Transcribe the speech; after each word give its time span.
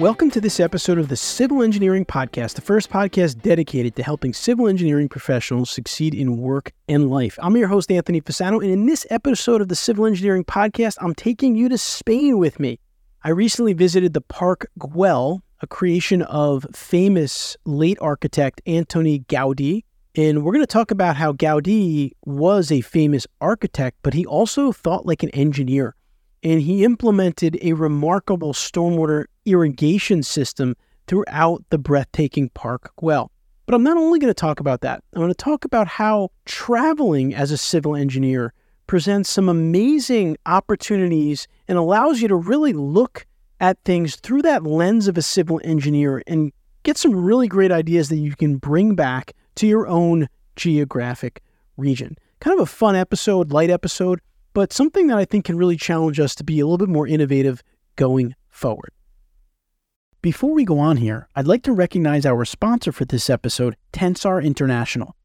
Welcome 0.00 0.30
to 0.30 0.40
this 0.40 0.60
episode 0.60 0.96
of 0.96 1.08
the 1.08 1.16
Civil 1.16 1.62
Engineering 1.62 2.06
Podcast, 2.06 2.54
the 2.54 2.62
first 2.62 2.88
podcast 2.88 3.42
dedicated 3.42 3.96
to 3.96 4.02
helping 4.02 4.32
civil 4.32 4.66
engineering 4.66 5.10
professionals 5.10 5.68
succeed 5.68 6.14
in 6.14 6.38
work 6.38 6.72
and 6.88 7.10
life. 7.10 7.38
I'm 7.42 7.54
your 7.54 7.68
host, 7.68 7.92
Anthony 7.92 8.22
Fasano, 8.22 8.62
and 8.62 8.70
in 8.70 8.86
this 8.86 9.06
episode 9.10 9.60
of 9.60 9.68
the 9.68 9.76
Civil 9.76 10.06
Engineering 10.06 10.42
Podcast, 10.42 10.96
I'm 11.02 11.14
taking 11.14 11.54
you 11.54 11.68
to 11.68 11.76
Spain 11.76 12.38
with 12.38 12.58
me. 12.58 12.80
I 13.24 13.28
recently 13.28 13.74
visited 13.74 14.14
the 14.14 14.22
Park 14.22 14.70
Güell, 14.78 15.42
a 15.60 15.66
creation 15.66 16.22
of 16.22 16.66
famous 16.72 17.58
late 17.66 17.98
architect 18.00 18.62
Antoni 18.66 19.26
Gaudí. 19.26 19.82
And 20.16 20.42
we're 20.42 20.54
going 20.54 20.62
to 20.62 20.66
talk 20.66 20.90
about 20.90 21.16
how 21.16 21.34
Gaudí 21.34 22.12
was 22.24 22.72
a 22.72 22.80
famous 22.80 23.26
architect, 23.42 23.98
but 24.02 24.14
he 24.14 24.24
also 24.24 24.72
thought 24.72 25.04
like 25.04 25.22
an 25.22 25.30
engineer 25.30 25.94
and 26.42 26.62
he 26.62 26.84
implemented 26.84 27.58
a 27.62 27.72
remarkable 27.74 28.52
stormwater 28.52 29.24
irrigation 29.44 30.22
system 30.22 30.76
throughout 31.06 31.64
the 31.70 31.78
breathtaking 31.78 32.48
Park 32.50 32.92
Güell. 33.00 33.28
But 33.66 33.74
I'm 33.74 33.82
not 33.82 33.96
only 33.96 34.18
going 34.18 34.30
to 34.30 34.34
talk 34.34 34.60
about 34.60 34.80
that, 34.80 35.02
I'm 35.14 35.20
going 35.20 35.30
to 35.30 35.34
talk 35.34 35.64
about 35.64 35.86
how 35.86 36.30
traveling 36.44 37.34
as 37.34 37.50
a 37.50 37.56
civil 37.56 37.94
engineer 37.94 38.52
presents 38.86 39.30
some 39.30 39.48
amazing 39.48 40.36
opportunities 40.46 41.46
and 41.68 41.78
allows 41.78 42.20
you 42.20 42.28
to 42.28 42.34
really 42.34 42.72
look 42.72 43.26
at 43.60 43.78
things 43.84 44.16
through 44.16 44.42
that 44.42 44.64
lens 44.64 45.06
of 45.06 45.16
a 45.16 45.22
civil 45.22 45.60
engineer 45.62 46.22
and 46.26 46.52
get 46.82 46.96
some 46.96 47.14
really 47.14 47.46
great 47.46 47.70
ideas 47.70 48.08
that 48.08 48.16
you 48.16 48.34
can 48.34 48.56
bring 48.56 48.94
back 48.94 49.34
to 49.54 49.66
your 49.66 49.86
own 49.86 50.28
geographic 50.56 51.42
region. 51.76 52.16
Kind 52.40 52.58
of 52.58 52.62
a 52.62 52.66
fun 52.66 52.96
episode, 52.96 53.52
light 53.52 53.70
episode 53.70 54.20
but 54.52 54.72
something 54.72 55.06
that 55.06 55.18
I 55.18 55.24
think 55.24 55.44
can 55.44 55.56
really 55.56 55.76
challenge 55.76 56.18
us 56.20 56.34
to 56.36 56.44
be 56.44 56.60
a 56.60 56.66
little 56.66 56.78
bit 56.78 56.88
more 56.88 57.06
innovative 57.06 57.62
going 57.96 58.34
forward. 58.48 58.90
Before 60.22 60.52
we 60.52 60.64
go 60.64 60.78
on 60.78 60.98
here, 60.98 61.28
I'd 61.34 61.46
like 61.46 61.62
to 61.62 61.72
recognize 61.72 62.26
our 62.26 62.44
sponsor 62.44 62.92
for 62.92 63.06
this 63.06 63.30
episode, 63.30 63.76
Tensar 63.92 64.44
International. 64.44 65.16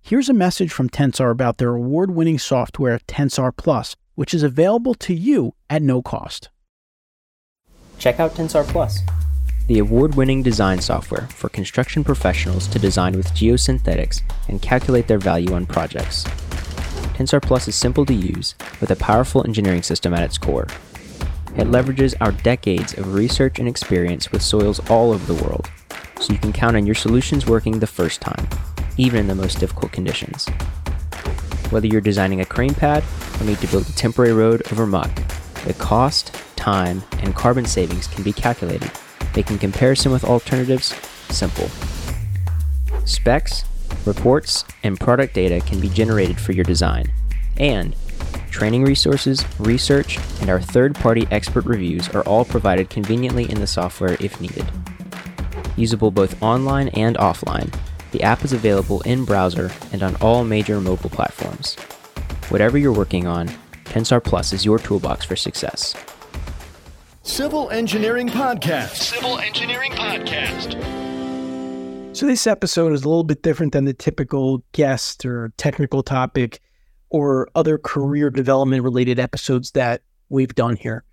Here's 0.00 0.28
a 0.28 0.34
message 0.34 0.72
from 0.72 0.88
Tensar 0.88 1.32
about 1.32 1.58
their 1.58 1.74
award 1.74 2.12
winning 2.12 2.38
software, 2.38 3.00
Tensar 3.08 3.50
Plus, 3.56 3.96
which 4.14 4.32
is 4.32 4.44
available 4.44 4.94
to 4.94 5.12
you 5.12 5.54
at 5.68 5.82
no 5.82 6.00
cost. 6.00 6.48
Check 7.98 8.20
out 8.20 8.34
Tensar 8.34 8.64
Plus, 8.68 9.00
the 9.66 9.80
award 9.80 10.14
winning 10.14 10.44
design 10.44 10.80
software 10.80 11.26
for 11.26 11.48
construction 11.48 12.04
professionals 12.04 12.68
to 12.68 12.78
design 12.78 13.16
with 13.16 13.32
geosynthetics 13.32 14.22
and 14.48 14.62
calculate 14.62 15.08
their 15.08 15.18
value 15.18 15.54
on 15.54 15.66
projects. 15.66 16.24
Tensar 17.16 17.40
Plus 17.40 17.66
is 17.66 17.74
simple 17.74 18.04
to 18.04 18.12
use 18.12 18.54
with 18.78 18.90
a 18.90 18.96
powerful 18.96 19.42
engineering 19.46 19.82
system 19.82 20.12
at 20.12 20.22
its 20.22 20.36
core. 20.36 20.66
It 21.56 21.66
leverages 21.66 22.14
our 22.20 22.32
decades 22.32 22.92
of 22.92 23.14
research 23.14 23.58
and 23.58 23.66
experience 23.66 24.30
with 24.30 24.42
soils 24.42 24.86
all 24.90 25.12
over 25.12 25.32
the 25.32 25.42
world, 25.42 25.70
so 26.20 26.34
you 26.34 26.38
can 26.38 26.52
count 26.52 26.76
on 26.76 26.84
your 26.84 26.94
solutions 26.94 27.46
working 27.46 27.78
the 27.78 27.86
first 27.86 28.20
time, 28.20 28.46
even 28.98 29.20
in 29.20 29.28
the 29.28 29.34
most 29.34 29.58
difficult 29.58 29.92
conditions. 29.92 30.46
Whether 31.70 31.86
you're 31.86 32.02
designing 32.02 32.42
a 32.42 32.44
crane 32.44 32.74
pad 32.74 33.02
or 33.40 33.46
need 33.46 33.60
to 33.60 33.66
build 33.68 33.88
a 33.88 33.92
temporary 33.92 34.34
road 34.34 34.70
over 34.70 34.86
muck, 34.86 35.10
the 35.64 35.72
cost, 35.72 36.34
time, 36.54 37.02
and 37.20 37.34
carbon 37.34 37.64
savings 37.64 38.08
can 38.08 38.24
be 38.24 38.32
calculated, 38.34 38.90
making 39.34 39.56
comparison 39.56 40.12
with 40.12 40.22
alternatives 40.22 40.94
simple. 41.30 41.70
Specs, 43.06 43.64
Reports 44.04 44.64
and 44.82 44.98
product 44.98 45.34
data 45.34 45.60
can 45.66 45.80
be 45.80 45.88
generated 45.88 46.40
for 46.40 46.52
your 46.52 46.64
design. 46.64 47.12
And 47.56 47.94
training 48.50 48.84
resources, 48.84 49.44
research, 49.58 50.18
and 50.40 50.48
our 50.48 50.60
third 50.60 50.94
party 50.94 51.26
expert 51.30 51.64
reviews 51.64 52.08
are 52.10 52.22
all 52.22 52.44
provided 52.44 52.90
conveniently 52.90 53.50
in 53.50 53.60
the 53.60 53.66
software 53.66 54.16
if 54.20 54.40
needed. 54.40 54.64
Usable 55.76 56.10
both 56.10 56.40
online 56.42 56.88
and 56.90 57.16
offline, 57.16 57.74
the 58.12 58.22
app 58.22 58.44
is 58.44 58.52
available 58.52 59.02
in 59.02 59.24
browser 59.24 59.70
and 59.92 60.02
on 60.02 60.16
all 60.16 60.44
major 60.44 60.80
mobile 60.80 61.10
platforms. 61.10 61.74
Whatever 62.48 62.78
you're 62.78 62.92
working 62.92 63.26
on, 63.26 63.48
Tensar 63.84 64.22
Plus 64.22 64.52
is 64.52 64.64
your 64.64 64.78
toolbox 64.78 65.24
for 65.24 65.36
success. 65.36 65.94
Civil 67.22 67.70
Engineering 67.70 68.28
Podcast. 68.28 69.12
Civil 69.12 69.38
Engineering 69.38 69.92
Podcast. 69.92 71.05
So, 72.16 72.24
this 72.24 72.46
episode 72.46 72.94
is 72.94 73.04
a 73.04 73.08
little 73.10 73.24
bit 73.24 73.42
different 73.42 73.74
than 73.74 73.84
the 73.84 73.92
typical 73.92 74.64
guest 74.72 75.26
or 75.26 75.52
technical 75.58 76.02
topic 76.02 76.62
or 77.10 77.46
other 77.54 77.76
career 77.76 78.30
development 78.30 78.82
related 78.82 79.18
episodes 79.18 79.72
that 79.72 80.00
we've 80.30 80.54
done 80.54 80.76
here. 80.76 81.04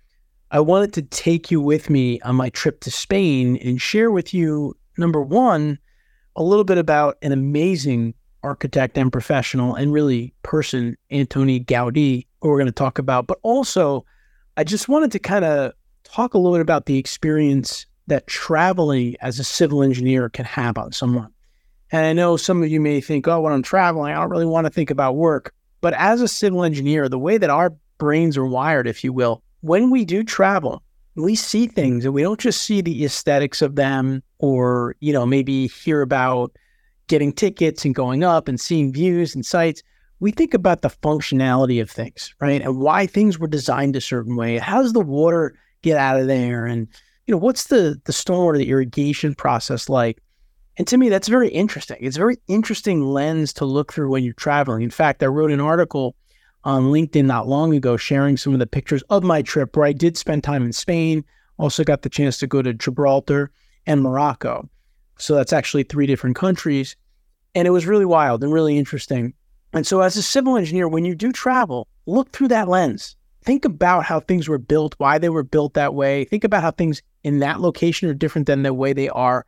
I 0.50 0.60
wanted 0.60 0.94
to 0.94 1.02
take 1.02 1.50
you 1.50 1.60
with 1.60 1.90
me 1.90 2.22
on 2.22 2.36
my 2.36 2.48
trip 2.48 2.80
to 2.80 2.90
Spain 2.90 3.58
and 3.58 3.82
share 3.82 4.10
with 4.10 4.32
you, 4.32 4.78
number 4.96 5.20
one, 5.20 5.78
a 6.36 6.42
little 6.42 6.64
bit 6.64 6.78
about 6.78 7.18
an 7.20 7.32
amazing 7.32 8.14
architect 8.42 8.96
and 8.96 9.12
professional 9.12 9.74
and 9.74 9.92
really 9.92 10.32
person, 10.42 10.96
Antoni 11.12 11.66
Gaudí, 11.66 12.26
who 12.40 12.48
we're 12.48 12.56
going 12.56 12.64
to 12.64 12.72
talk 12.72 12.98
about. 12.98 13.26
But 13.26 13.40
also, 13.42 14.06
I 14.56 14.64
just 14.64 14.88
wanted 14.88 15.12
to 15.12 15.18
kind 15.18 15.44
of 15.44 15.74
talk 16.04 16.32
a 16.32 16.38
little 16.38 16.54
bit 16.54 16.62
about 16.62 16.86
the 16.86 16.96
experience 16.96 17.84
that 18.06 18.26
traveling 18.26 19.16
as 19.20 19.38
a 19.38 19.44
civil 19.44 19.82
engineer 19.82 20.28
can 20.28 20.44
have 20.44 20.76
on 20.78 20.92
someone. 20.92 21.30
And 21.90 22.06
I 22.06 22.12
know 22.12 22.36
some 22.36 22.62
of 22.62 22.68
you 22.68 22.80
may 22.80 23.00
think, 23.00 23.28
oh, 23.28 23.40
when 23.40 23.52
I'm 23.52 23.62
traveling, 23.62 24.12
I 24.12 24.16
don't 24.16 24.30
really 24.30 24.46
want 24.46 24.66
to 24.66 24.70
think 24.70 24.90
about 24.90 25.16
work. 25.16 25.54
But 25.80 25.94
as 25.94 26.20
a 26.20 26.28
civil 26.28 26.64
engineer, 26.64 27.08
the 27.08 27.18
way 27.18 27.38
that 27.38 27.50
our 27.50 27.74
brains 27.98 28.36
are 28.36 28.46
wired, 28.46 28.86
if 28.86 29.04
you 29.04 29.12
will, 29.12 29.42
when 29.60 29.90
we 29.90 30.04
do 30.04 30.24
travel, 30.24 30.82
we 31.14 31.34
see 31.34 31.66
things 31.66 32.04
and 32.04 32.12
we 32.12 32.22
don't 32.22 32.40
just 32.40 32.62
see 32.62 32.80
the 32.80 33.04
aesthetics 33.04 33.62
of 33.62 33.76
them 33.76 34.22
or, 34.38 34.96
you 35.00 35.12
know, 35.12 35.24
maybe 35.24 35.68
hear 35.68 36.02
about 36.02 36.56
getting 37.06 37.32
tickets 37.32 37.84
and 37.84 37.94
going 37.94 38.24
up 38.24 38.48
and 38.48 38.60
seeing 38.60 38.92
views 38.92 39.34
and 39.34 39.46
sites. 39.46 39.82
We 40.20 40.32
think 40.32 40.54
about 40.54 40.82
the 40.82 40.90
functionality 40.90 41.80
of 41.80 41.90
things, 41.90 42.34
right? 42.40 42.62
And 42.62 42.78
why 42.78 43.06
things 43.06 43.38
were 43.38 43.46
designed 43.46 43.94
a 43.94 44.00
certain 44.00 44.36
way. 44.36 44.58
How 44.58 44.82
does 44.82 44.92
the 44.92 45.00
water 45.00 45.54
get 45.82 45.96
out 45.96 46.18
of 46.18 46.26
there? 46.26 46.66
And 46.66 46.88
you 47.26 47.32
know, 47.32 47.38
what's 47.38 47.68
the 47.68 48.00
the 48.04 48.12
stormwater, 48.12 48.58
the 48.58 48.70
irrigation 48.70 49.34
process 49.34 49.88
like? 49.88 50.20
And 50.76 50.86
to 50.88 50.96
me, 50.96 51.08
that's 51.08 51.28
very 51.28 51.48
interesting. 51.48 51.98
It's 52.00 52.16
a 52.16 52.20
very 52.20 52.36
interesting 52.48 53.02
lens 53.02 53.52
to 53.54 53.64
look 53.64 53.92
through 53.92 54.10
when 54.10 54.24
you're 54.24 54.34
traveling. 54.34 54.82
In 54.82 54.90
fact, 54.90 55.22
I 55.22 55.26
wrote 55.26 55.52
an 55.52 55.60
article 55.60 56.16
on 56.64 56.84
LinkedIn 56.84 57.26
not 57.26 57.46
long 57.46 57.74
ago 57.74 57.96
sharing 57.96 58.36
some 58.36 58.54
of 58.54 58.58
the 58.58 58.66
pictures 58.66 59.02
of 59.10 59.22
my 59.22 59.42
trip 59.42 59.76
where 59.76 59.86
I 59.86 59.92
did 59.92 60.16
spend 60.16 60.42
time 60.42 60.64
in 60.64 60.72
Spain. 60.72 61.24
Also 61.58 61.84
got 61.84 62.02
the 62.02 62.08
chance 62.08 62.38
to 62.38 62.48
go 62.48 62.60
to 62.60 62.74
Gibraltar 62.74 63.50
and 63.86 64.02
Morocco. 64.02 64.68
So 65.18 65.36
that's 65.36 65.52
actually 65.52 65.84
three 65.84 66.06
different 66.06 66.34
countries. 66.34 66.96
And 67.54 67.68
it 67.68 67.70
was 67.70 67.86
really 67.86 68.04
wild 68.04 68.42
and 68.42 68.52
really 68.52 68.76
interesting. 68.76 69.32
And 69.72 69.86
so, 69.86 70.00
as 70.00 70.16
a 70.16 70.22
civil 70.22 70.56
engineer, 70.56 70.88
when 70.88 71.04
you 71.04 71.14
do 71.14 71.32
travel, 71.32 71.88
look 72.06 72.32
through 72.32 72.48
that 72.48 72.68
lens. 72.68 73.16
Think 73.44 73.64
about 73.64 74.04
how 74.04 74.20
things 74.20 74.48
were 74.48 74.58
built, 74.58 74.94
why 74.98 75.18
they 75.18 75.28
were 75.28 75.42
built 75.42 75.74
that 75.74 75.94
way. 75.94 76.24
Think 76.24 76.44
about 76.44 76.62
how 76.62 76.70
things 76.70 77.02
in 77.22 77.40
that 77.40 77.60
location 77.60 78.08
are 78.08 78.14
different 78.14 78.46
than 78.46 78.62
the 78.62 78.72
way 78.72 78.92
they 78.92 79.08
are 79.10 79.44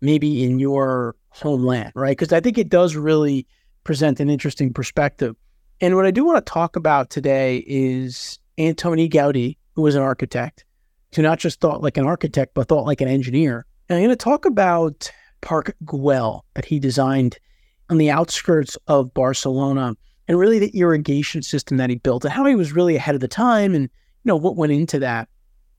maybe 0.00 0.44
in 0.44 0.58
your 0.58 1.16
homeland, 1.30 1.92
right? 1.94 2.16
Because 2.16 2.32
I 2.32 2.40
think 2.40 2.58
it 2.58 2.68
does 2.68 2.94
really 2.94 3.46
present 3.84 4.20
an 4.20 4.30
interesting 4.30 4.72
perspective. 4.72 5.34
And 5.80 5.96
what 5.96 6.06
I 6.06 6.10
do 6.10 6.24
want 6.24 6.44
to 6.44 6.52
talk 6.52 6.76
about 6.76 7.10
today 7.10 7.64
is 7.66 8.38
Antoni 8.58 9.10
Gaudí, 9.10 9.56
who 9.74 9.82
was 9.82 9.94
an 9.94 10.02
architect, 10.02 10.64
who 11.14 11.22
not 11.22 11.38
just 11.38 11.60
thought 11.60 11.82
like 11.82 11.96
an 11.96 12.06
architect, 12.06 12.54
but 12.54 12.68
thought 12.68 12.86
like 12.86 13.00
an 13.00 13.08
engineer. 13.08 13.66
And 13.88 13.96
I'm 13.96 14.04
going 14.04 14.16
to 14.16 14.24
talk 14.24 14.44
about 14.44 15.10
Park 15.40 15.74
Güell 15.84 16.42
that 16.54 16.64
he 16.64 16.78
designed 16.78 17.38
on 17.90 17.98
the 17.98 18.10
outskirts 18.10 18.78
of 18.86 19.12
Barcelona 19.12 19.96
and 20.28 20.38
really 20.38 20.58
the 20.58 20.76
irrigation 20.78 21.42
system 21.42 21.76
that 21.76 21.90
he 21.90 21.96
built 21.96 22.24
and 22.24 22.32
how 22.32 22.44
he 22.44 22.54
was 22.54 22.72
really 22.72 22.96
ahead 22.96 23.14
of 23.14 23.20
the 23.20 23.28
time 23.28 23.74
and 23.74 23.84
you 23.84 24.28
know 24.28 24.36
what 24.36 24.56
went 24.56 24.72
into 24.72 24.98
that. 25.00 25.28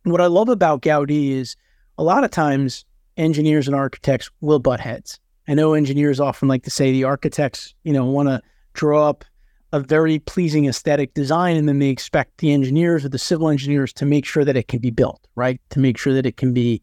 What 0.03 0.21
I 0.21 0.27
love 0.27 0.49
about 0.49 0.81
Gaudi 0.81 1.31
is 1.31 1.55
a 1.97 2.03
lot 2.03 2.23
of 2.23 2.31
times 2.31 2.85
engineers 3.17 3.67
and 3.67 3.75
architects 3.75 4.29
will 4.41 4.59
butt 4.59 4.79
heads. 4.79 5.19
I 5.47 5.53
know 5.53 5.73
engineers 5.73 6.19
often 6.19 6.47
like 6.47 6.63
to 6.63 6.69
say 6.69 6.91
the 6.91 7.03
architects, 7.03 7.73
you 7.83 7.93
know, 7.93 8.05
want 8.05 8.29
to 8.29 8.41
draw 8.73 9.09
up 9.09 9.25
a 9.71 9.79
very 9.79 10.19
pleasing 10.19 10.67
aesthetic 10.67 11.13
design, 11.15 11.57
and 11.57 11.67
then 11.67 11.79
they 11.79 11.89
expect 11.89 12.37
the 12.37 12.51
engineers 12.53 13.03
or 13.03 13.09
the 13.09 13.17
civil 13.17 13.49
engineers 13.49 13.91
to 13.93 14.05
make 14.05 14.23
sure 14.23 14.45
that 14.45 14.55
it 14.55 14.67
can 14.67 14.79
be 14.79 14.91
built, 14.91 15.27
right? 15.35 15.59
To 15.71 15.79
make 15.79 15.97
sure 15.97 16.13
that 16.13 16.27
it 16.27 16.37
can 16.37 16.53
be 16.53 16.81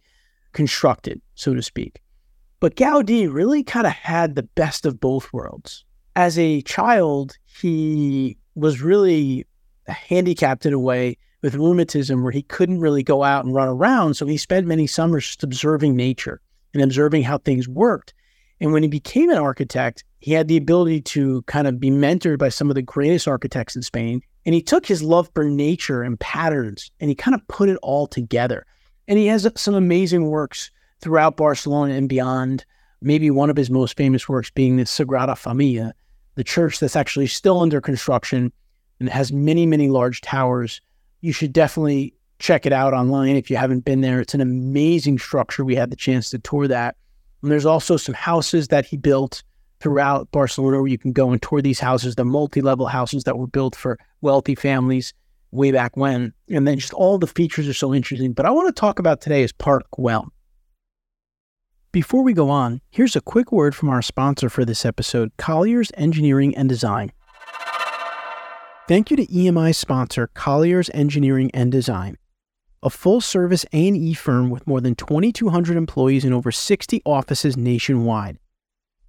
constructed, 0.53 1.21
so 1.37 1.55
to 1.55 1.63
speak. 1.63 2.01
But 2.59 2.75
Gaudi 2.75 3.33
really 3.33 3.63
kind 3.63 3.87
of 3.87 3.93
had 3.93 4.35
the 4.35 4.43
best 4.43 4.85
of 4.85 5.01
both 5.01 5.33
worlds. 5.33 5.85
As 6.21 6.39
a 6.39 6.61
child, 6.61 7.39
he 7.63 8.37
was 8.55 8.83
really 8.83 9.47
handicapped 9.87 10.67
in 10.67 10.75
a 10.75 10.79
way 10.79 11.17
with 11.41 11.55
rheumatism 11.55 12.23
where 12.23 12.31
he 12.31 12.43
couldn't 12.43 12.81
really 12.81 13.03
go 13.03 13.25
out 13.25 13.47
and 13.47 13.55
run 13.55 13.69
around. 13.69 14.13
So 14.13 14.27
he 14.27 14.37
spent 14.37 14.67
many 14.67 14.87
summers 14.87 15.25
just 15.25 15.43
observing 15.43 15.97
nature 15.97 16.43
and 16.75 16.83
observing 16.83 17.23
how 17.23 17.39
things 17.39 17.67
worked. 17.67 18.13
And 18.61 18.71
when 18.71 18.83
he 18.83 18.89
became 18.91 19.31
an 19.31 19.39
architect, 19.39 20.05
he 20.19 20.33
had 20.33 20.47
the 20.47 20.59
ability 20.59 21.01
to 21.17 21.41
kind 21.47 21.67
of 21.67 21.81
be 21.81 21.91
mentored 21.91 22.39
by 22.39 22.51
some 22.51 22.69
of 22.69 22.75
the 22.75 22.83
greatest 22.83 23.27
architects 23.27 23.75
in 23.75 23.81
Spain. 23.81 24.21
And 24.45 24.55
he 24.55 24.61
took 24.61 24.85
his 24.85 25.03
love 25.03 25.31
for 25.33 25.45
nature 25.45 26.03
and 26.03 26.21
patterns 26.21 26.91
and 27.01 27.09
he 27.09 27.15
kind 27.15 27.35
of 27.35 27.49
put 27.49 27.71
it 27.71 27.79
all 27.83 28.07
together. 28.07 28.67
And 29.09 29.19
he 29.19 29.29
has 29.29 29.51
some 29.57 29.75
amazing 29.75 30.27
works 30.27 30.71
throughout 31.01 31.39
Barcelona 31.39 31.95
and 31.95 32.11
beyond. 32.11 32.67
Maybe 33.01 33.31
one 33.31 33.49
of 33.49 33.57
his 33.57 33.71
most 33.71 33.97
famous 33.97 34.29
works 34.29 34.51
being 34.51 34.77
the 34.77 34.83
Sagrada 34.83 35.35
Familia, 35.35 35.95
the 36.41 36.45
church 36.45 36.81
that's 36.81 36.97
actually 36.97 37.27
still 37.27 37.61
under 37.61 37.83
construction 37.83 38.51
and 38.99 39.11
has 39.11 39.31
many, 39.31 39.67
many 39.67 39.91
large 39.91 40.23
towers. 40.23 40.81
You 41.21 41.35
should 41.35 41.53
definitely 41.53 42.15
check 42.39 42.65
it 42.65 42.73
out 42.73 42.95
online 42.95 43.37
if 43.37 43.51
you 43.51 43.59
haven't 43.59 43.85
been 43.85 44.01
there. 44.01 44.23
It's 44.23 44.33
an 44.33 44.41
amazing 44.41 45.19
structure. 45.19 45.67
We 45.67 45.75
had 45.75 45.91
the 45.91 45.97
chance 45.97 46.31
to 46.31 46.39
tour 46.39 46.67
that. 46.67 46.97
And 47.43 47.51
there's 47.51 47.67
also 47.67 47.99
some 47.99 48.15
houses 48.15 48.69
that 48.69 48.87
he 48.87 48.97
built 48.97 49.43
throughout 49.81 50.31
Barcelona 50.31 50.79
where 50.79 50.87
you 50.87 50.97
can 50.97 51.13
go 51.13 51.31
and 51.31 51.43
tour 51.43 51.61
these 51.61 51.79
houses, 51.79 52.15
the 52.15 52.25
multi 52.25 52.63
level 52.63 52.87
houses 52.87 53.25
that 53.25 53.37
were 53.37 53.47
built 53.47 53.77
for 53.77 53.99
wealthy 54.23 54.55
families 54.55 55.13
way 55.51 55.73
back 55.73 55.95
when. 55.99 56.33
And 56.49 56.67
then 56.67 56.79
just 56.79 56.95
all 56.95 57.19
the 57.19 57.27
features 57.27 57.69
are 57.69 57.75
so 57.75 57.93
interesting. 57.93 58.33
But 58.33 58.47
I 58.47 58.51
want 58.51 58.75
to 58.75 58.81
talk 58.81 58.99
about 58.99 59.21
today 59.21 59.43
is 59.43 59.53
Park 59.53 59.85
Güell. 59.95 60.27
Before 61.93 62.23
we 62.23 62.35
go 62.35 62.51
on, 62.51 62.83
here's 62.89 63.17
a 63.17 63.21
quick 63.21 63.51
word 63.51 63.75
from 63.75 63.89
our 63.89 64.01
sponsor 64.01 64.49
for 64.49 64.65
this 64.65 64.87
episode, 64.87 65.33
Colliers 65.37 65.91
Engineering 65.97 66.57
and 66.57 66.69
Design. 66.69 67.11
Thank 68.87 69.11
you 69.11 69.17
to 69.17 69.27
EMI 69.27 69.75
sponsor 69.75 70.29
Colliers 70.33 70.89
Engineering 70.95 71.51
and 71.53 71.73
Design 71.73 72.17
a 72.83 72.89
full-service 72.89 73.67
A&E 73.75 74.15
firm 74.15 74.49
with 74.49 74.67
more 74.67 74.81
than 74.81 74.95
2200 74.95 75.77
employees 75.77 76.25
in 76.25 76.33
over 76.33 76.51
60 76.51 77.03
offices 77.05 77.57
nationwide. 77.57 78.39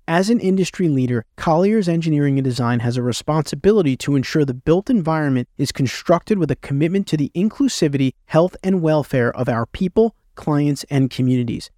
As 0.08 0.30
an 0.30 0.42
industry 0.42 0.90
leader, 0.90 1.24
Colliers 1.38 1.88
Engineering 1.88 2.38
and 2.38 2.44
Design 2.44 2.82
has 2.82 2.98
a 2.98 3.02
responsibility 3.02 3.96
to 3.98 4.18
ensure 4.18 4.44
the 4.44 4.54
built 4.54 4.90
environment 4.90 5.48
is 5.58 5.72
constructed 5.72 6.38
with 6.38 6.52
a 6.52 6.58
commitment 6.58 7.08
to 7.08 7.16
the 7.16 7.32
inclusivity, 7.34 8.12
health, 8.26 8.58
and 8.62 8.82
welfare 8.82 9.34
of 9.38 9.48
our 9.48 9.66
people, 9.66 10.16
clients, 10.36 10.84
and 10.90 11.10
communities. 11.10 11.72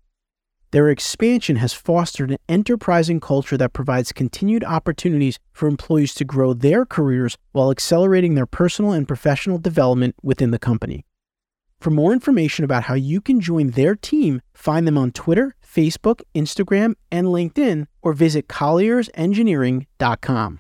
Their 0.74 0.90
expansion 0.90 1.56
has 1.58 1.72
fostered 1.72 2.32
an 2.32 2.40
enterprising 2.50 3.20
culture 3.20 3.58
that 3.58 3.74
provides 3.74 4.12
continued 4.12 4.64
opportunities 4.64 5.38
for 5.52 5.68
employees 5.68 6.16
to 6.16 6.26
grow 6.26 6.56
their 6.56 6.84
careers 6.84 7.38
while 7.52 7.70
accelerating 7.70 8.34
their 8.34 8.48
personal 8.48 8.92
and 8.92 9.08
professional 9.08 9.60
development 9.60 10.16
within 10.24 10.50
the 10.50 10.58
company. 10.58 11.06
For 11.80 11.92
more 11.92 12.12
information 12.12 12.66
about 12.66 12.86
how 12.86 12.96
you 12.96 13.22
can 13.22 13.40
join 13.40 13.70
their 13.70 13.96
team, 13.96 14.42
find 14.56 14.88
them 14.88 14.98
on 14.98 15.12
Twitter, 15.12 15.56
Facebook, 15.64 16.22
Instagram, 16.34 16.96
and 17.12 17.28
LinkedIn, 17.28 17.86
or 18.02 18.14
visit 18.14 18.48
colliersengineering.com. 18.48 20.60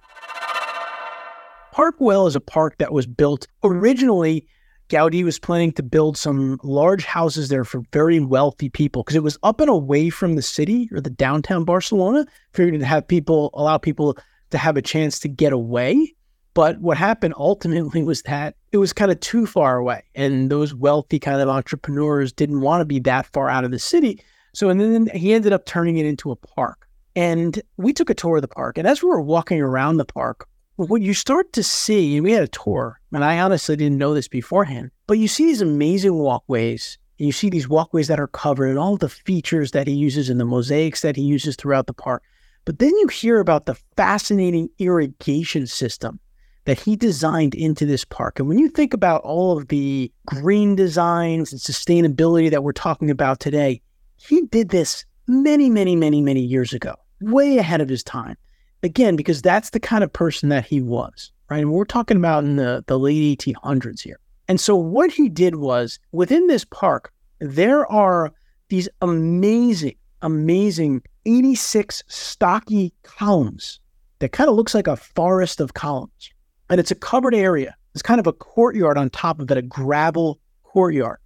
Park 1.71 1.97
Güell 1.97 2.27
is 2.27 2.35
a 2.35 2.39
park 2.39 2.77
that 2.77 2.93
was 2.93 3.07
built 3.07 3.47
originally. 3.63 4.45
Gaudi 4.93 5.23
was 5.23 5.39
planning 5.39 5.71
to 5.73 5.83
build 5.83 6.17
some 6.17 6.59
large 6.63 7.03
houses 7.03 7.49
there 7.49 7.65
for 7.65 7.81
very 7.91 8.19
wealthy 8.19 8.69
people 8.69 9.01
because 9.01 9.15
it 9.15 9.23
was 9.23 9.39
up 9.41 9.59
and 9.59 9.69
away 9.69 10.09
from 10.09 10.35
the 10.35 10.41
city 10.41 10.87
or 10.91 11.01
the 11.01 11.09
downtown 11.09 11.65
Barcelona. 11.65 12.25
figuring 12.53 12.79
to 12.79 12.85
have 12.85 13.07
people 13.07 13.49
allow 13.55 13.77
people 13.77 14.17
to 14.51 14.57
have 14.57 14.77
a 14.77 14.81
chance 14.81 15.19
to 15.19 15.27
get 15.27 15.51
away 15.51 16.13
but 16.53 16.79
what 16.79 16.97
happened 16.97 17.33
ultimately 17.37 18.03
was 18.03 18.21
that 18.23 18.55
it 18.71 18.77
was 18.77 18.93
kind 18.93 19.11
of 19.11 19.19
too 19.19 19.45
far 19.45 19.77
away. 19.77 20.03
And 20.15 20.51
those 20.51 20.73
wealthy 20.73 21.19
kind 21.19 21.41
of 21.41 21.49
entrepreneurs 21.49 22.31
didn't 22.31 22.61
want 22.61 22.81
to 22.81 22.85
be 22.85 22.99
that 22.99 23.25
far 23.27 23.49
out 23.49 23.63
of 23.63 23.71
the 23.71 23.79
city. 23.79 24.23
So, 24.53 24.69
and 24.69 24.79
then 24.79 25.07
he 25.15 25.33
ended 25.33 25.51
up 25.53 25.65
turning 25.65 25.97
it 25.97 26.05
into 26.05 26.31
a 26.31 26.35
park. 26.35 26.87
And 27.15 27.61
we 27.77 27.93
took 27.93 28.09
a 28.09 28.13
tour 28.13 28.37
of 28.37 28.41
the 28.41 28.47
park. 28.47 28.77
And 28.77 28.87
as 28.87 29.01
we 29.01 29.09
were 29.09 29.21
walking 29.21 29.61
around 29.61 29.97
the 29.97 30.05
park, 30.05 30.47
what 30.75 31.01
you 31.01 31.13
start 31.13 31.53
to 31.53 31.63
see, 31.63 32.15
and 32.15 32.23
we 32.23 32.31
had 32.31 32.43
a 32.43 32.47
tour, 32.47 32.99
and 33.11 33.23
I 33.23 33.39
honestly 33.39 33.75
didn't 33.75 33.97
know 33.97 34.13
this 34.13 34.27
beforehand, 34.27 34.91
but 35.07 35.19
you 35.19 35.27
see 35.27 35.45
these 35.45 35.61
amazing 35.61 36.15
walkways. 36.15 36.97
And 37.19 37.27
you 37.27 37.31
see 37.31 37.49
these 37.49 37.69
walkways 37.69 38.07
that 38.07 38.19
are 38.19 38.27
covered 38.27 38.69
and 38.69 38.79
all 38.79 38.97
the 38.97 39.07
features 39.07 39.71
that 39.71 39.85
he 39.85 39.93
uses 39.93 40.29
and 40.29 40.39
the 40.39 40.45
mosaics 40.45 41.01
that 41.01 41.15
he 41.15 41.21
uses 41.21 41.55
throughout 41.55 41.85
the 41.85 41.93
park. 41.93 42.23
But 42.65 42.79
then 42.79 42.89
you 42.89 43.07
hear 43.07 43.39
about 43.39 43.65
the 43.67 43.75
fascinating 43.95 44.69
irrigation 44.79 45.67
system 45.67 46.19
that 46.65 46.79
he 46.79 46.95
designed 46.95 47.53
into 47.53 47.85
this 47.85 48.03
park. 48.03 48.39
And 48.39 48.47
when 48.47 48.57
you 48.57 48.69
think 48.69 48.93
about 48.93 49.21
all 49.21 49.57
of 49.57 49.67
the 49.67 50.11
green 50.25 50.75
designs 50.75 51.51
and 51.51 51.61
sustainability 51.61 52.49
that 52.49 52.63
we're 52.63 52.71
talking 52.71 53.11
about 53.11 53.39
today, 53.39 53.81
he 54.15 54.41
did 54.47 54.69
this 54.69 55.05
many, 55.27 55.69
many, 55.69 55.95
many, 55.95 56.21
many 56.21 56.41
years 56.41 56.73
ago, 56.73 56.95
way 57.21 57.57
ahead 57.57 57.81
of 57.81 57.89
his 57.89 58.03
time. 58.03 58.37
Again, 58.83 59.15
because 59.15 59.41
that's 59.41 59.69
the 59.69 59.79
kind 59.79 60.03
of 60.03 60.11
person 60.11 60.49
that 60.49 60.65
he 60.65 60.81
was, 60.81 61.31
right? 61.49 61.61
And 61.61 61.71
we're 61.71 61.85
talking 61.85 62.17
about 62.17 62.43
in 62.43 62.57
the, 62.57 62.83
the 62.87 62.99
late 62.99 63.39
1800s 63.39 64.01
here. 64.01 64.19
And 64.47 64.59
so 64.59 64.75
what 64.75 65.09
he 65.09 65.29
did 65.29 65.55
was 65.55 65.99
within 66.11 66.47
this 66.47 66.65
park, 66.65 67.13
there 67.39 67.89
are 67.91 68.33
these 68.67 68.89
amazing, 69.01 69.95
amazing 70.21 71.01
86 71.25 72.03
stocky 72.07 72.93
columns 73.03 73.79
that 74.19 74.33
kind 74.33 74.49
of 74.49 74.55
looks 74.55 74.73
like 74.73 74.87
a 74.87 74.97
forest 74.97 75.61
of 75.61 75.73
columns, 75.73 76.31
and 76.69 76.79
it's 76.79 76.91
a 76.91 76.95
covered 76.95 77.35
area. 77.35 77.75
It's 77.93 78.01
kind 78.01 78.19
of 78.19 78.27
a 78.27 78.33
courtyard 78.33 78.97
on 78.97 79.09
top 79.09 79.39
of 79.39 79.49
it, 79.51 79.57
a 79.57 79.61
gravel 79.61 80.39
courtyard. 80.63 81.19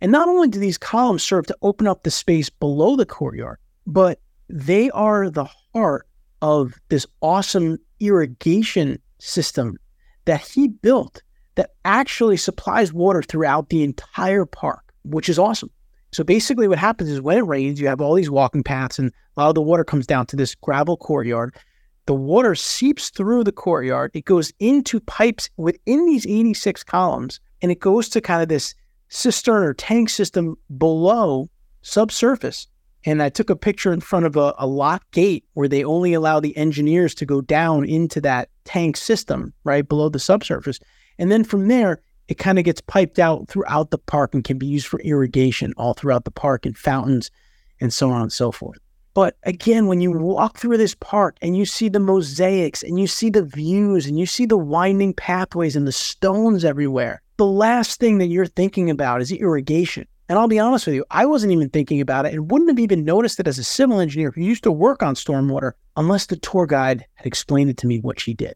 And 0.00 0.12
not 0.12 0.28
only 0.28 0.48
do 0.48 0.58
these 0.58 0.78
columns 0.78 1.22
serve 1.22 1.46
to 1.46 1.56
open 1.62 1.86
up 1.86 2.02
the 2.02 2.10
space 2.10 2.48
below 2.48 2.96
the 2.96 3.06
courtyard, 3.06 3.58
but 3.86 4.20
they 4.48 4.90
are 4.90 5.30
the 5.30 5.46
heart 5.74 6.06
of 6.42 6.74
this 6.90 7.06
awesome 7.22 7.78
irrigation 8.00 8.98
system 9.18 9.78
that 10.26 10.42
he 10.42 10.68
built 10.68 11.22
that 11.54 11.70
actually 11.84 12.36
supplies 12.36 12.92
water 12.92 13.22
throughout 13.22 13.70
the 13.70 13.82
entire 13.82 14.44
park, 14.44 14.92
which 15.04 15.28
is 15.28 15.38
awesome. 15.38 15.70
So 16.12 16.22
basically, 16.22 16.68
what 16.68 16.78
happens 16.78 17.08
is 17.08 17.22
when 17.22 17.38
it 17.38 17.46
rains, 17.46 17.80
you 17.80 17.88
have 17.88 18.02
all 18.02 18.14
these 18.14 18.30
walking 18.30 18.62
paths, 18.62 18.98
and 18.98 19.10
a 19.36 19.40
lot 19.40 19.48
of 19.48 19.54
the 19.54 19.62
water 19.62 19.84
comes 19.84 20.06
down 20.06 20.26
to 20.26 20.36
this 20.36 20.54
gravel 20.54 20.98
courtyard 20.98 21.54
the 22.06 22.14
water 22.14 22.54
seeps 22.54 23.10
through 23.10 23.44
the 23.44 23.52
courtyard. 23.52 24.10
It 24.14 24.24
goes 24.24 24.52
into 24.58 25.00
pipes 25.00 25.48
within 25.56 26.04
these 26.06 26.26
86 26.26 26.82
columns, 26.84 27.40
and 27.60 27.70
it 27.70 27.78
goes 27.78 28.08
to 28.10 28.20
kind 28.20 28.42
of 28.42 28.48
this 28.48 28.74
cistern 29.08 29.62
or 29.62 29.74
tank 29.74 30.10
system 30.10 30.56
below 30.78 31.48
subsurface. 31.82 32.66
And 33.04 33.22
I 33.22 33.28
took 33.28 33.50
a 33.50 33.56
picture 33.56 33.92
in 33.92 34.00
front 34.00 34.26
of 34.26 34.36
a, 34.36 34.54
a 34.58 34.66
lock 34.66 35.02
gate 35.10 35.44
where 35.54 35.68
they 35.68 35.84
only 35.84 36.12
allow 36.12 36.40
the 36.40 36.56
engineers 36.56 37.14
to 37.16 37.26
go 37.26 37.40
down 37.40 37.84
into 37.84 38.20
that 38.20 38.48
tank 38.64 38.96
system 38.96 39.52
right 39.64 39.88
below 39.88 40.08
the 40.08 40.18
subsurface. 40.18 40.78
And 41.18 41.30
then 41.30 41.44
from 41.44 41.68
there, 41.68 42.00
it 42.28 42.38
kind 42.38 42.58
of 42.58 42.64
gets 42.64 42.80
piped 42.80 43.18
out 43.18 43.48
throughout 43.48 43.90
the 43.90 43.98
park 43.98 44.34
and 44.34 44.44
can 44.44 44.56
be 44.56 44.66
used 44.66 44.86
for 44.86 45.00
irrigation 45.00 45.74
all 45.76 45.94
throughout 45.94 46.24
the 46.24 46.30
park 46.30 46.64
and 46.64 46.76
fountains 46.76 47.30
and 47.80 47.92
so 47.92 48.10
on 48.10 48.22
and 48.22 48.32
so 48.32 48.52
forth. 48.52 48.78
But 49.14 49.36
again, 49.42 49.88
when 49.88 50.00
you 50.00 50.10
walk 50.10 50.56
through 50.56 50.78
this 50.78 50.94
park 50.94 51.36
and 51.42 51.56
you 51.56 51.66
see 51.66 51.90
the 51.90 52.00
mosaics 52.00 52.82
and 52.82 52.98
you 52.98 53.06
see 53.06 53.28
the 53.28 53.44
views 53.44 54.06
and 54.06 54.18
you 54.18 54.24
see 54.24 54.46
the 54.46 54.56
winding 54.56 55.12
pathways 55.12 55.76
and 55.76 55.86
the 55.86 55.92
stones 55.92 56.64
everywhere, 56.64 57.20
the 57.36 57.44
last 57.44 58.00
thing 58.00 58.18
that 58.18 58.28
you're 58.28 58.46
thinking 58.46 58.88
about 58.88 59.20
is 59.20 59.30
irrigation. 59.32 60.06
And 60.32 60.38
I'll 60.38 60.48
be 60.48 60.58
honest 60.58 60.86
with 60.86 60.94
you, 60.94 61.04
I 61.10 61.26
wasn't 61.26 61.52
even 61.52 61.68
thinking 61.68 62.00
about 62.00 62.24
it 62.24 62.32
and 62.32 62.50
wouldn't 62.50 62.70
have 62.70 62.78
even 62.78 63.04
noticed 63.04 63.38
it 63.38 63.46
as 63.46 63.58
a 63.58 63.64
civil 63.64 64.00
engineer 64.00 64.30
who 64.30 64.40
used 64.40 64.62
to 64.62 64.72
work 64.72 65.02
on 65.02 65.14
stormwater 65.14 65.72
unless 65.94 66.24
the 66.24 66.36
tour 66.36 66.64
guide 66.64 67.04
had 67.16 67.26
explained 67.26 67.68
it 67.68 67.76
to 67.76 67.86
me 67.86 68.00
what 68.00 68.18
she 68.18 68.32
did. 68.32 68.54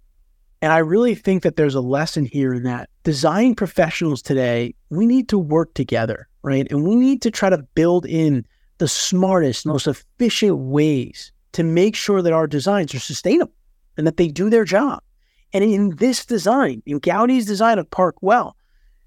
And 0.63 0.73
I 0.73 0.79
really 0.79 1.15
think 1.15 1.43
that 1.43 1.57
there's 1.57 1.75
a 1.75 1.83
lesson 1.83 2.25
here 2.25 2.55
in 2.55 2.63
that 2.63 2.89
design 3.05 3.55
professionals 3.55 4.23
today, 4.23 4.75
we 4.89 5.05
need 5.05 5.29
to 5.29 5.39
work 5.39 5.75
together, 5.75 6.29
right? 6.41 6.67
And 6.71 6.83
we 6.83 6.97
need 6.97 7.21
to 7.21 7.31
try 7.31 7.51
to 7.51 7.59
build 7.75 8.07
in 8.07 8.47
the 8.79 8.89
smartest, 8.89 9.67
most 9.67 9.87
efficient 9.87 10.57
ways 10.57 11.31
to 11.53 11.63
make 11.63 11.95
sure 11.95 12.23
that 12.23 12.33
our 12.33 12.47
designs 12.47 12.95
are 12.95 13.01
sustainable 13.01 13.53
and 13.99 14.07
that 14.07 14.17
they 14.17 14.29
do 14.29 14.49
their 14.49 14.65
job. 14.65 15.03
And 15.53 15.63
in 15.63 15.97
this 15.97 16.25
design, 16.25 16.83
in 16.87 17.01
Gaudi's 17.01 17.45
design 17.45 17.79
of 17.79 17.91
Park 17.91 18.17
Güell, 18.23 18.55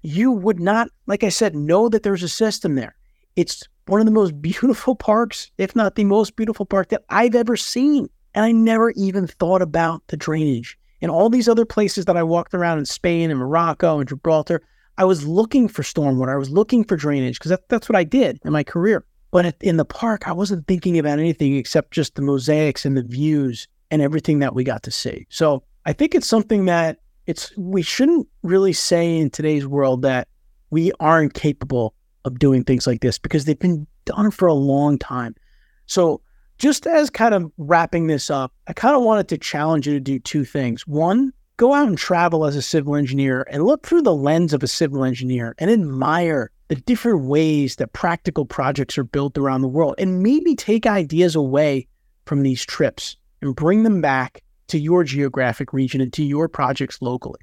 you 0.02 0.32
would 0.32 0.60
not, 0.60 0.88
like 1.06 1.24
I 1.24 1.28
said, 1.28 1.54
know 1.54 1.88
that 1.88 2.02
there's 2.02 2.22
a 2.22 2.28
system 2.28 2.74
there. 2.74 2.96
It's 3.36 3.66
one 3.86 4.00
of 4.00 4.06
the 4.06 4.12
most 4.12 4.40
beautiful 4.42 4.94
parks, 4.94 5.50
if 5.58 5.74
not 5.76 5.94
the 5.94 6.04
most 6.04 6.36
beautiful 6.36 6.66
park 6.66 6.88
that 6.88 7.04
I've 7.08 7.34
ever 7.34 7.56
seen. 7.56 8.08
And 8.34 8.44
I 8.44 8.52
never 8.52 8.90
even 8.92 9.26
thought 9.26 9.60
about 9.60 10.06
the 10.06 10.16
drainage 10.16 10.78
In 11.00 11.10
all 11.10 11.28
these 11.28 11.48
other 11.48 11.64
places 11.64 12.04
that 12.04 12.16
I 12.16 12.22
walked 12.22 12.54
around 12.54 12.78
in 12.78 12.86
Spain 12.86 13.30
and 13.30 13.40
Morocco 13.40 13.98
and 13.98 14.08
Gibraltar, 14.08 14.62
I 14.98 15.04
was 15.04 15.26
looking 15.26 15.66
for 15.66 15.82
stormwater. 15.82 16.32
I 16.32 16.36
was 16.36 16.50
looking 16.50 16.84
for 16.84 16.96
drainage 16.96 17.38
because 17.38 17.50
that, 17.50 17.68
that's 17.68 17.88
what 17.88 17.96
I 17.96 18.04
did 18.04 18.38
in 18.44 18.52
my 18.52 18.62
career. 18.62 19.04
But 19.32 19.56
in 19.60 19.78
the 19.78 19.84
park, 19.84 20.28
I 20.28 20.32
wasn't 20.32 20.66
thinking 20.66 20.98
about 20.98 21.18
anything 21.18 21.56
except 21.56 21.92
just 21.92 22.14
the 22.14 22.22
mosaics 22.22 22.84
and 22.84 22.96
the 22.96 23.02
views 23.02 23.66
and 23.90 24.02
everything 24.02 24.40
that 24.40 24.54
we 24.54 24.62
got 24.62 24.82
to 24.84 24.90
see. 24.90 25.26
So 25.30 25.62
I 25.86 25.92
think 25.92 26.14
it's 26.14 26.26
something 26.26 26.66
that 26.66 26.98
it's 27.26 27.56
we 27.56 27.82
shouldn't 27.82 28.26
really 28.42 28.72
say 28.72 29.16
in 29.18 29.30
today's 29.30 29.66
world 29.66 30.02
that 30.02 30.28
we 30.70 30.92
aren't 31.00 31.34
capable 31.34 31.94
of 32.24 32.38
doing 32.38 32.64
things 32.64 32.86
like 32.86 33.00
this 33.00 33.18
because 33.18 33.44
they've 33.44 33.58
been 33.58 33.86
done 34.04 34.30
for 34.30 34.46
a 34.46 34.54
long 34.54 34.98
time. 34.98 35.34
So 35.86 36.20
just 36.58 36.86
as 36.86 37.10
kind 37.10 37.34
of 37.34 37.50
wrapping 37.56 38.06
this 38.06 38.30
up, 38.30 38.52
I 38.66 38.72
kind 38.72 38.94
of 38.94 39.02
wanted 39.02 39.28
to 39.28 39.38
challenge 39.38 39.86
you 39.86 39.94
to 39.94 40.00
do 40.00 40.18
two 40.18 40.44
things. 40.44 40.86
One, 40.86 41.32
go 41.56 41.72
out 41.74 41.88
and 41.88 41.98
travel 41.98 42.44
as 42.44 42.56
a 42.56 42.62
civil 42.62 42.96
engineer 42.96 43.46
and 43.50 43.64
look 43.64 43.86
through 43.86 44.02
the 44.02 44.14
lens 44.14 44.52
of 44.52 44.62
a 44.62 44.68
civil 44.68 45.04
engineer 45.04 45.54
and 45.58 45.70
admire 45.70 46.50
the 46.68 46.76
different 46.76 47.24
ways 47.24 47.76
that 47.76 47.92
practical 47.92 48.44
projects 48.44 48.96
are 48.96 49.04
built 49.04 49.36
around 49.36 49.62
the 49.62 49.68
world 49.68 49.94
and 49.98 50.22
maybe 50.22 50.54
take 50.54 50.86
ideas 50.86 51.34
away 51.34 51.86
from 52.26 52.42
these 52.42 52.64
trips 52.64 53.16
and 53.42 53.56
bring 53.56 53.82
them 53.82 54.00
back 54.00 54.42
to 54.70 54.78
your 54.78 55.04
geographic 55.04 55.72
region 55.72 56.00
and 56.00 56.12
to 56.14 56.24
your 56.24 56.48
projects 56.48 57.00
locally. 57.02 57.40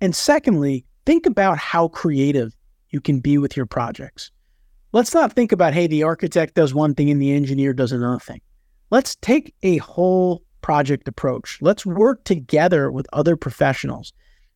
And 0.00 0.14
secondly, 0.14 0.84
think 1.06 1.26
about 1.26 1.58
how 1.58 1.88
creative 1.88 2.54
you 2.90 3.00
can 3.00 3.20
be 3.20 3.38
with 3.38 3.56
your 3.56 3.66
projects. 3.66 4.30
Let's 4.92 5.14
not 5.14 5.32
think 5.32 5.50
about, 5.50 5.74
hey, 5.74 5.86
the 5.86 6.02
architect 6.04 6.54
does 6.54 6.74
one 6.74 6.94
thing 6.94 7.10
and 7.10 7.20
the 7.20 7.32
engineer 7.32 7.72
does 7.72 7.90
another 7.90 8.20
thing. 8.20 8.40
Let's 8.90 9.16
take 9.16 9.54
a 9.62 9.78
whole 9.78 10.42
project 10.60 11.08
approach. 11.08 11.58
Let's 11.60 11.84
work 11.84 12.22
together 12.24 12.90
with 12.90 13.06
other 13.12 13.36
professionals 13.36 14.12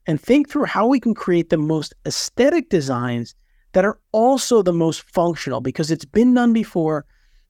and 0.07 0.21
think 0.21 0.49
through 0.49 0.65
how 0.65 0.87
we 0.87 1.01
can 1.01 1.15
create 1.15 1.51
the 1.51 1.59
most 1.59 1.93
aesthetic 2.07 2.69
designs 2.71 3.35
that 3.73 3.85
are 3.85 3.99
also 4.13 4.63
the 4.63 4.73
most 4.73 5.03
functional 5.03 5.61
because 5.61 5.91
it's 5.91 6.05
been 6.05 6.35
done 6.35 6.53
before 6.53 7.05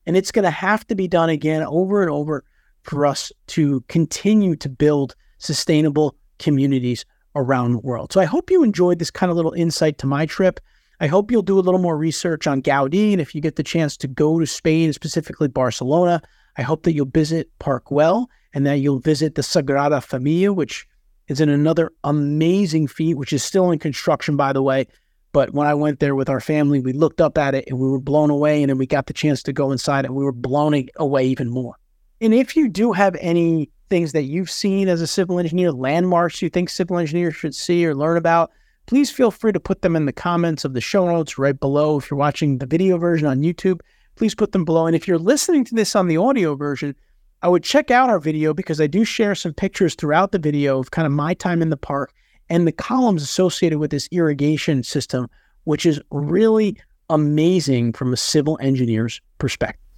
and 0.05 0.17
it's 0.17 0.31
going 0.31 0.43
to 0.43 0.51
have 0.51 0.85
to 0.87 0.95
be 0.95 1.07
done 1.07 1.29
again 1.29 1.63
over 1.63 2.01
and 2.01 2.11
over 2.11 2.43
for 2.89 3.05
us 3.05 3.31
to 3.47 3.81
continue 3.87 4.55
to 4.57 4.69
build 4.69 5.15
sustainable 5.37 6.15
communities 6.39 7.05
around 7.35 7.73
the 7.73 7.79
world. 7.79 8.11
So 8.11 8.19
I 8.19 8.25
hope 8.25 8.49
you 8.49 8.63
enjoyed 8.63 8.99
this 8.99 9.11
kind 9.11 9.29
of 9.29 9.35
little 9.35 9.53
insight 9.53 9.97
to 9.99 10.07
my 10.07 10.25
trip. 10.25 10.59
I 10.99 11.07
hope 11.07 11.31
you'll 11.31 11.41
do 11.41 11.59
a 11.59 11.61
little 11.61 11.79
more 11.79 11.97
research 11.97 12.47
on 12.47 12.61
Gaudi. 12.61 13.13
And 13.13 13.21
if 13.21 13.33
you 13.33 13.41
get 13.41 13.55
the 13.55 13.63
chance 13.63 13.95
to 13.97 14.07
go 14.07 14.39
to 14.39 14.45
Spain, 14.45 14.91
specifically 14.91 15.47
Barcelona, 15.47 16.21
I 16.57 16.61
hope 16.61 16.83
that 16.83 16.93
you'll 16.93 17.05
visit 17.05 17.49
Park 17.59 17.85
Güell 17.85 18.25
and 18.53 18.65
that 18.65 18.79
you'll 18.79 18.99
visit 18.99 19.35
the 19.35 19.43
Sagrada 19.43 20.03
Familia, 20.03 20.51
which 20.51 20.85
is 21.27 21.39
in 21.39 21.47
another 21.47 21.91
amazing 22.03 22.87
feat, 22.87 23.13
which 23.13 23.31
is 23.31 23.43
still 23.43 23.71
in 23.71 23.79
construction, 23.79 24.35
by 24.35 24.51
the 24.51 24.63
way. 24.63 24.87
But 25.31 25.53
when 25.53 25.67
I 25.67 25.75
went 25.75 25.99
there 25.99 26.15
with 26.15 26.27
our 26.27 26.41
family, 26.41 26.81
we 26.81 26.91
looked 26.91 27.21
up 27.21 27.37
at 27.37 27.53
it 27.53 27.65
and 27.67 27.79
we 27.79 27.87
were 27.87 28.01
blown 28.01 28.31
away. 28.31 28.63
And 28.63 28.69
then 28.69 28.79
we 28.79 28.87
got 28.87 29.05
the 29.05 29.13
chance 29.13 29.43
to 29.43 29.53
go 29.53 29.71
inside 29.71 30.05
and 30.05 30.15
we 30.15 30.23
were 30.23 30.33
blown 30.33 30.87
away 30.97 31.27
even 31.27 31.49
more. 31.49 31.78
And 32.21 32.33
if 32.33 32.55
you 32.55 32.67
do 32.67 32.91
have 32.91 33.15
any 33.19 33.69
things 33.89 34.11
that 34.11 34.23
you've 34.23 34.51
seen 34.51 34.87
as 34.87 35.01
a 35.01 35.07
civil 35.07 35.39
engineer, 35.39 35.71
landmarks 35.71 36.41
you 36.41 36.49
think 36.49 36.69
civil 36.69 36.97
engineers 36.97 37.35
should 37.35 37.55
see 37.55 37.85
or 37.85 37.95
learn 37.95 38.17
about, 38.17 38.51
please 38.85 39.09
feel 39.09 39.31
free 39.31 39.51
to 39.51 39.59
put 39.59 39.81
them 39.81 39.95
in 39.95 40.05
the 40.05 40.13
comments 40.13 40.65
of 40.65 40.73
the 40.73 40.81
show 40.81 41.05
notes 41.05 41.37
right 41.37 41.59
below. 41.59 41.97
If 41.97 42.09
you're 42.09 42.17
watching 42.17 42.57
the 42.57 42.65
video 42.65 42.97
version 42.97 43.27
on 43.27 43.41
YouTube, 43.41 43.79
please 44.15 44.35
put 44.35 44.51
them 44.51 44.65
below. 44.65 44.85
And 44.85 44.95
if 44.95 45.07
you're 45.07 45.17
listening 45.17 45.63
to 45.65 45.75
this 45.75 45.95
on 45.95 46.07
the 46.07 46.17
audio 46.17 46.55
version, 46.55 46.95
I 47.41 47.47
would 47.47 47.63
check 47.63 47.89
out 47.89 48.09
our 48.09 48.19
video 48.19 48.53
because 48.53 48.81
I 48.81 48.87
do 48.87 49.05
share 49.05 49.33
some 49.33 49.53
pictures 49.53 49.95
throughout 49.95 50.33
the 50.33 50.39
video 50.39 50.79
of 50.79 50.91
kind 50.91 51.05
of 51.05 51.13
my 51.13 51.33
time 51.33 51.61
in 51.61 51.69
the 51.69 51.77
park 51.77 52.13
and 52.49 52.67
the 52.67 52.73
columns 52.73 53.23
associated 53.23 53.79
with 53.79 53.91
this 53.91 54.09
irrigation 54.11 54.83
system, 54.83 55.29
which 55.63 55.85
is 55.85 56.01
really 56.11 56.75
amazing 57.09 57.93
from 57.93 58.11
a 58.11 58.17
civil 58.17 58.57
engineer's 58.61 59.21
perspective. 59.37 59.88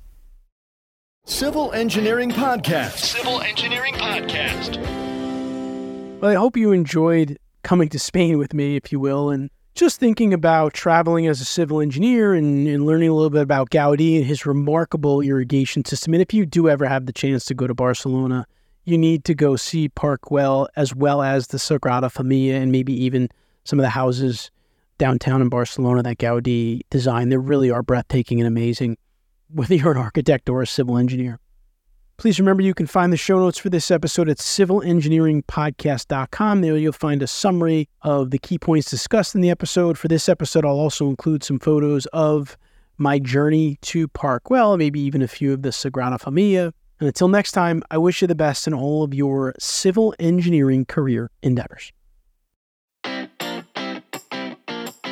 Civil 1.25 1.71
Engineering 1.73 2.31
Podcast. 2.31 2.97
Civil 2.97 3.41
Engineering 3.41 3.93
Podcast. 3.93 4.77
Well, 6.19 6.31
I 6.31 6.33
hope 6.33 6.57
you 6.57 6.71
enjoyed 6.71 7.37
coming 7.63 7.89
to 7.89 7.99
Spain 7.99 8.37
with 8.37 8.53
me, 8.53 8.75
if 8.75 8.91
you 8.91 8.99
will, 8.99 9.29
and 9.29 9.49
just 9.75 9.99
thinking 9.99 10.33
about 10.33 10.73
traveling 10.73 11.27
as 11.27 11.39
a 11.39 11.45
civil 11.45 11.79
engineer 11.79 12.33
and, 12.33 12.67
and, 12.67 12.85
learning 12.85 13.09
a 13.09 13.13
little 13.13 13.29
bit 13.29 13.43
about 13.43 13.69
Gaudi 13.69 14.17
and 14.17 14.25
his 14.25 14.45
remarkable 14.45 15.21
irrigation 15.21 15.85
system. 15.85 16.13
And 16.13 16.21
if 16.21 16.33
you 16.33 16.45
do 16.45 16.67
ever 16.67 16.85
have 16.85 17.05
the 17.05 17.13
chance 17.13 17.45
to 17.45 17.53
go 17.53 17.65
to 17.65 17.73
Barcelona, 17.73 18.45
you 18.85 18.97
need 18.97 19.23
to 19.25 19.35
go 19.35 19.55
see 19.55 19.89
Park 19.89 20.21
Güell 20.23 20.67
as 20.75 20.93
well 20.93 21.21
as 21.21 21.47
the 21.47 21.57
Sagrada 21.57 22.11
Familia 22.11 22.55
and 22.55 22.71
maybe 22.71 22.93
even 22.93 23.29
some 23.63 23.79
of 23.79 23.83
the 23.83 23.89
houses 23.89 24.51
downtown 24.97 25.41
in 25.41 25.49
Barcelona 25.49 26.03
that 26.03 26.17
Gaudi 26.17 26.81
designed. 26.89 27.31
They 27.31 27.37
really 27.37 27.71
are 27.71 27.83
breathtaking 27.83 28.39
and 28.39 28.47
amazing, 28.47 28.97
whether 29.53 29.75
you're 29.75 29.91
an 29.91 29.97
architect 29.97 30.47
or 30.49 30.61
a 30.61 30.67
civil 30.67 30.97
engineer. 30.97 31.39
Please 32.17 32.39
remember 32.39 32.61
you 32.61 32.75
can 32.75 32.85
find 32.85 33.11
the 33.11 33.17
show 33.17 33.39
notes 33.39 33.57
for 33.57 33.71
this 33.71 33.89
episode 33.89 34.29
at 34.29 34.37
civilengineeringpodcast.com. 34.37 36.61
There 36.61 36.77
you'll 36.77 36.93
find 36.93 37.23
a 37.23 37.27
summary 37.27 37.89
of 38.03 38.29
the 38.29 38.37
key 38.37 38.59
points 38.59 38.91
discussed 38.91 39.33
in 39.33 39.41
the 39.41 39.49
episode. 39.49 39.97
For 39.97 40.07
this 40.07 40.29
episode, 40.29 40.63
I'll 40.63 40.73
also 40.73 41.09
include 41.09 41.43
some 41.43 41.57
photos 41.57 42.05
of 42.07 42.55
my 42.99 43.17
journey 43.17 43.79
to 43.81 44.07
Park 44.07 44.43
Güell, 44.43 44.77
maybe 44.77 44.99
even 44.99 45.23
a 45.23 45.27
few 45.27 45.51
of 45.51 45.63
the 45.63 45.69
Sagrada 45.69 46.19
Familia. 46.19 46.71
And 46.99 47.07
until 47.07 47.27
next 47.27 47.53
time, 47.53 47.81
I 47.89 47.97
wish 47.97 48.21
you 48.21 48.27
the 48.27 48.35
best 48.35 48.67
in 48.67 48.75
all 48.75 49.01
of 49.01 49.15
your 49.15 49.55
civil 49.57 50.13
engineering 50.19 50.85
career 50.85 51.31
endeavors. 51.41 51.91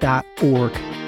engineeringmanagementinstitute.org. 0.00 1.07